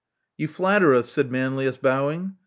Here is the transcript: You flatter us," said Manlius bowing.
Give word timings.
You 0.35 0.47
flatter 0.47 0.95
us," 0.95 1.11
said 1.11 1.29
Manlius 1.31 1.77
bowing. 1.77 2.37